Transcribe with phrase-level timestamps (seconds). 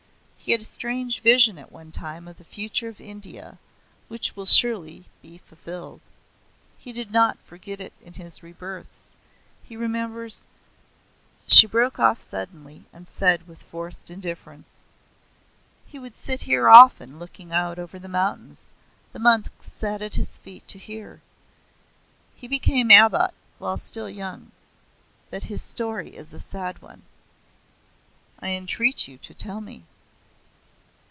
[0.43, 3.59] He had a strange vision at one time of the future of India,
[4.07, 6.01] which will surely be fulfilled.
[6.79, 9.11] He did not forget it in his rebirths.
[9.63, 10.41] He remembers"
[11.47, 14.77] She broke off suddenly and said with forced indifference,
[15.85, 18.65] "He would sit here often looking out over the mountains;
[19.13, 21.21] the monks sat at his feet to hear.
[22.35, 24.51] He became abbot while still young.
[25.29, 27.03] But his story is a sad one."
[28.39, 29.85] "I entreat you to tell me."